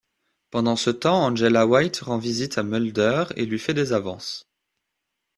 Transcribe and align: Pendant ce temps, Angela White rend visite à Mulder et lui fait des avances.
Pendant 0.49 0.77
ce 0.77 0.89
temps, 0.89 1.25
Angela 1.27 1.67
White 1.67 1.97
rend 1.99 2.17
visite 2.17 2.57
à 2.57 2.63
Mulder 2.63 3.25
et 3.35 3.45
lui 3.45 3.59
fait 3.59 3.75
des 3.75 3.93
avances. 3.93 4.49